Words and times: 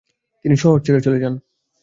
তিনি 0.45 0.55
শহর 0.57 0.77
ছেড়ে 0.85 1.01
চলে 1.01 1.21
যান। 1.23 1.33